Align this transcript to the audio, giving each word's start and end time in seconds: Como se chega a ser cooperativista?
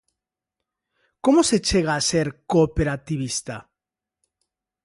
Como 1.25 1.41
se 1.49 1.57
chega 1.67 1.91
a 1.95 2.05
ser 2.09 2.27
cooperativista? 2.51 3.55